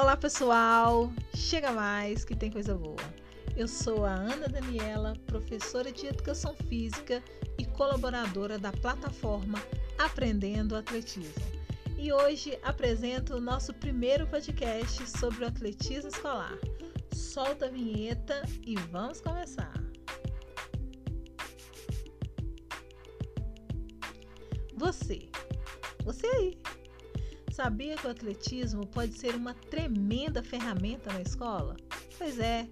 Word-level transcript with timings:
Olá 0.00 0.16
pessoal, 0.16 1.12
chega 1.34 1.72
mais 1.72 2.24
que 2.24 2.36
tem 2.36 2.52
coisa 2.52 2.72
boa. 2.72 3.02
Eu 3.56 3.66
sou 3.66 4.06
a 4.06 4.14
Ana 4.14 4.48
Daniela, 4.48 5.14
professora 5.26 5.90
de 5.90 6.06
Educação 6.06 6.54
Física 6.54 7.20
e 7.58 7.64
colaboradora 7.64 8.60
da 8.60 8.70
plataforma 8.70 9.60
Aprendendo 9.98 10.76
Atletismo. 10.76 11.44
E 11.98 12.12
hoje 12.12 12.56
apresento 12.62 13.34
o 13.34 13.40
nosso 13.40 13.74
primeiro 13.74 14.24
podcast 14.28 15.04
sobre 15.18 15.44
o 15.44 15.48
atletismo 15.48 16.10
escolar. 16.10 16.56
Solta 17.12 17.66
a 17.66 17.68
vinheta 17.68 18.44
e 18.64 18.76
vamos 18.76 19.20
começar! 19.20 19.74
Você, 24.76 25.28
você 26.04 26.26
aí, 26.28 26.56
sabia 27.58 27.96
que 27.96 28.06
o 28.06 28.10
atletismo 28.10 28.86
pode 28.86 29.18
ser 29.18 29.34
uma 29.34 29.52
tremenda 29.52 30.44
ferramenta 30.44 31.12
na 31.12 31.20
escola? 31.20 31.76
Pois 32.16 32.38
é, 32.38 32.68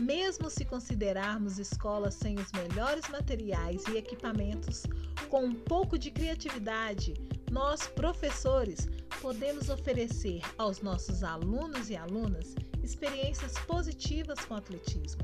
mesmo 0.00 0.50
se 0.50 0.64
considerarmos 0.64 1.60
escolas 1.60 2.14
sem 2.14 2.34
os 2.34 2.50
melhores 2.50 3.08
materiais 3.08 3.84
e 3.86 3.96
equipamentos, 3.96 4.82
com 5.30 5.44
um 5.44 5.54
pouco 5.54 5.96
de 5.96 6.10
criatividade, 6.10 7.14
nós, 7.52 7.86
professores, 7.86 8.88
podemos 9.22 9.70
oferecer 9.70 10.40
aos 10.58 10.82
nossos 10.82 11.22
alunos 11.22 11.88
e 11.88 11.96
alunas 11.96 12.56
experiências 12.82 13.52
positivas 13.60 14.40
com 14.40 14.54
o 14.54 14.56
atletismo. 14.56 15.22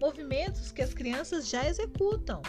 Movimentos 0.00 0.70
que 0.70 0.82
as 0.82 0.94
crianças 0.94 1.48
já 1.48 1.68
executam, 1.68 2.40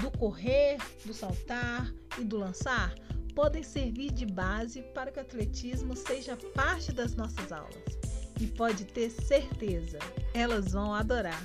do 0.00 0.08
correr, 0.16 0.78
do 1.04 1.12
saltar 1.12 1.92
e 2.16 2.22
do 2.22 2.36
lançar, 2.36 2.94
podem 3.34 3.62
servir 3.62 4.12
de 4.12 4.26
base 4.26 4.82
para 4.94 5.10
que 5.10 5.18
o 5.18 5.22
atletismo 5.22 5.96
seja 5.96 6.36
parte 6.54 6.92
das 6.92 7.14
nossas 7.14 7.52
aulas. 7.52 7.98
E 8.40 8.46
pode 8.46 8.84
ter 8.84 9.10
certeza, 9.10 9.98
elas 10.34 10.72
vão 10.72 10.94
adorar. 10.94 11.42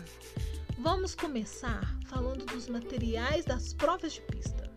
Vamos 0.79 1.15
começar 1.15 1.97
falando 2.07 2.45
dos 2.45 2.67
materiais 2.67 3.45
das 3.45 3.73
provas 3.73 4.13
de 4.13 4.21
pista. 4.21 4.69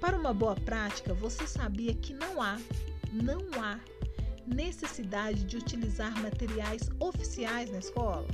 Para 0.00 0.18
uma 0.18 0.34
boa 0.34 0.54
prática, 0.54 1.14
você 1.14 1.46
sabia 1.46 1.94
que 1.94 2.12
não 2.12 2.42
há, 2.42 2.58
não 3.12 3.40
há 3.62 3.80
necessidade 4.46 5.44
de 5.44 5.56
utilizar 5.56 6.14
materiais 6.20 6.90
oficiais 7.00 7.70
na 7.70 7.78
escola? 7.78 8.26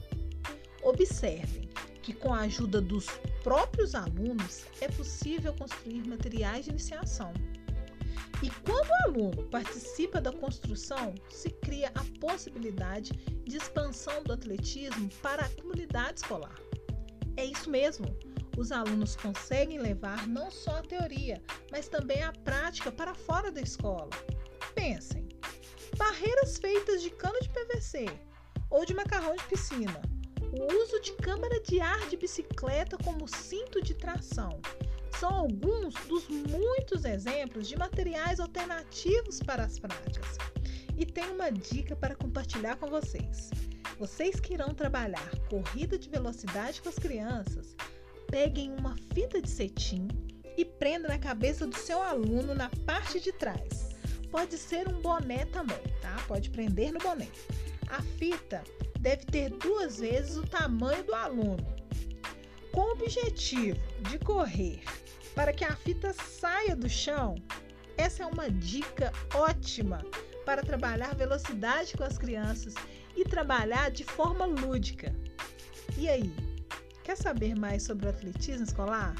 Observem 0.82 1.68
que 2.02 2.12
com 2.12 2.32
a 2.32 2.40
ajuda 2.40 2.80
dos 2.80 3.06
próprios 3.44 3.94
alunos 3.94 4.64
é 4.80 4.88
possível 4.88 5.54
construir 5.54 6.06
materiais 6.08 6.64
de 6.64 6.70
iniciação. 6.70 7.32
E 8.42 8.50
quando 8.64 8.88
o 8.88 9.08
aluno 9.08 9.42
participa 9.50 10.20
da 10.20 10.32
construção, 10.32 11.14
se 11.28 11.50
cria 11.50 11.92
a 11.94 12.04
possibilidade 12.20 13.12
de 13.44 13.56
expansão 13.56 14.22
do 14.22 14.32
atletismo 14.32 15.08
para 15.22 15.44
a 15.44 15.48
comunidade 15.50 16.20
escolar. 16.20 16.54
É 17.36 17.44
isso 17.44 17.70
mesmo. 17.70 18.06
Os 18.56 18.72
alunos 18.72 19.16
conseguem 19.16 19.78
levar 19.78 20.26
não 20.26 20.50
só 20.50 20.78
a 20.78 20.82
teoria, 20.82 21.42
mas 21.70 21.88
também 21.88 22.22
a 22.22 22.32
prática 22.32 22.90
para 22.90 23.14
fora 23.14 23.50
da 23.50 23.60
escola. 23.60 24.10
Pensem: 24.74 25.28
barreiras 25.96 26.58
feitas 26.58 27.02
de 27.02 27.10
cano 27.10 27.38
de 27.40 27.48
PVC 27.48 28.06
ou 28.70 28.84
de 28.84 28.94
macarrão 28.94 29.36
de 29.36 29.44
piscina, 29.44 30.00
o 30.52 30.82
uso 30.82 31.00
de 31.00 31.12
câmara 31.12 31.60
de 31.60 31.80
ar 31.80 32.08
de 32.08 32.16
bicicleta 32.16 32.96
como 33.04 33.28
cinto 33.28 33.80
de 33.82 33.94
tração, 33.94 34.60
são 35.18 35.30
alguns 35.30 35.94
dos 36.06 36.28
muitos 36.28 37.04
exemplos 37.04 37.68
de 37.68 37.76
materiais 37.76 38.40
alternativos 38.40 39.40
para 39.40 39.64
as 39.64 39.78
práticas. 39.78 40.38
E 40.96 41.06
tem 41.06 41.30
uma 41.30 41.50
dica 41.50 41.96
para 41.96 42.14
compartilhar 42.14 42.76
com 42.76 42.88
vocês. 42.88 43.50
Vocês 43.98 44.40
que 44.40 44.54
irão 44.54 44.74
trabalhar 44.74 45.30
corrida 45.48 45.98
de 45.98 46.08
velocidade 46.08 46.80
com 46.80 46.88
as 46.88 46.98
crianças, 46.98 47.76
peguem 48.30 48.72
uma 48.78 48.96
fita 49.12 49.42
de 49.42 49.50
cetim 49.50 50.08
e 50.56 50.64
prenda 50.64 51.08
na 51.08 51.18
cabeça 51.18 51.66
do 51.66 51.76
seu 51.76 52.02
aluno 52.02 52.54
na 52.54 52.70
parte 52.86 53.20
de 53.20 53.32
trás. 53.32 53.90
Pode 54.30 54.56
ser 54.56 54.88
um 54.88 55.00
boné 55.00 55.44
também, 55.46 55.82
tá? 56.00 56.16
Pode 56.28 56.50
prender 56.50 56.92
no 56.92 57.00
boné. 57.00 57.28
A 57.88 58.00
fita 58.02 58.62
deve 59.00 59.24
ter 59.24 59.50
duas 59.50 59.98
vezes 59.98 60.36
o 60.36 60.46
tamanho 60.46 61.02
do 61.02 61.14
aluno. 61.14 61.66
Com 62.72 62.82
o 62.82 62.92
objetivo 62.92 63.80
de 64.08 64.18
correr 64.18 64.82
para 65.34 65.52
que 65.52 65.64
a 65.64 65.74
fita 65.76 66.12
saia 66.12 66.76
do 66.76 66.88
chão, 66.88 67.36
essa 67.96 68.22
é 68.22 68.26
uma 68.26 68.50
dica 68.50 69.12
ótima 69.34 70.04
para 70.44 70.62
trabalhar 70.62 71.14
velocidade 71.14 71.96
com 71.96 72.04
as 72.04 72.18
crianças 72.18 72.74
e 73.16 73.24
trabalhar 73.24 73.90
de 73.90 74.04
forma 74.04 74.44
lúdica. 74.46 75.14
E 75.96 76.08
aí, 76.08 76.32
quer 77.04 77.16
saber 77.16 77.54
mais 77.54 77.82
sobre 77.82 78.06
o 78.06 78.10
atletismo 78.10 78.64
escolar? 78.64 79.14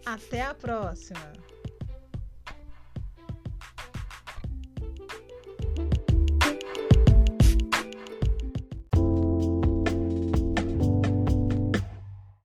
Até 0.04 0.42
a 0.42 0.54
próxima! 0.54 1.49